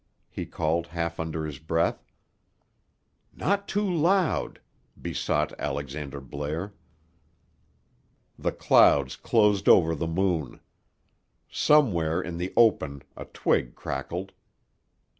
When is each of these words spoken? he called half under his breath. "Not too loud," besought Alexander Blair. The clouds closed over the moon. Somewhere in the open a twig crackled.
he 0.31 0.47
called 0.47 0.87
half 0.87 1.19
under 1.19 1.45
his 1.45 1.59
breath. 1.59 2.03
"Not 3.35 3.67
too 3.67 3.87
loud," 3.87 4.59
besought 4.99 5.53
Alexander 5.59 6.19
Blair. 6.19 6.73
The 8.35 8.51
clouds 8.51 9.15
closed 9.15 9.69
over 9.69 9.93
the 9.93 10.07
moon. 10.07 10.59
Somewhere 11.51 12.19
in 12.19 12.37
the 12.39 12.51
open 12.57 13.03
a 13.15 13.25
twig 13.25 13.75
crackled. 13.75 14.31